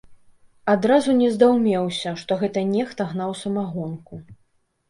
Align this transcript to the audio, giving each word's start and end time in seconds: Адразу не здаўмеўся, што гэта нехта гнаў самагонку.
Адразу 0.73 1.13
не 1.19 1.27
здаўмеўся, 1.35 2.15
што 2.21 2.39
гэта 2.41 2.65
нехта 2.73 3.07
гнаў 3.13 3.37
самагонку. 3.45 4.23